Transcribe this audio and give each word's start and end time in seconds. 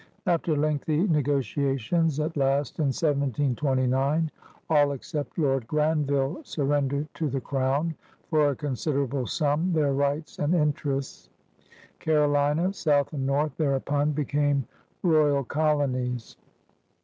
After 0.25 0.57
lengthy 0.57 1.05
negotia 1.07 1.77
tions, 1.77 2.19
at 2.19 2.35
last, 2.35 2.79
in 2.79 2.85
1729, 2.85 4.31
all 4.67 4.93
except 4.93 5.37
Lord 5.37 5.67
Granville 5.67 6.39
surrendered 6.43 7.07
to 7.13 7.29
the 7.29 7.39
Crown, 7.39 7.93
for 8.27 8.49
a 8.49 8.55
considerable 8.55 9.27
sum, 9.27 9.73
their 9.73 9.93
rights 9.93 10.39
and 10.39 10.55
interests. 10.55 11.29
Carolina, 11.99 12.73
South 12.73 13.13
and 13.13 13.27
North, 13.27 13.55
thereupon 13.57 14.11
became 14.13 14.65
royal 15.03 15.43
colonies. 15.43 16.35